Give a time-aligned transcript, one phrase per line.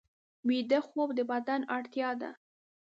[0.47, 2.31] ویده خوب د بدن اړتیا ده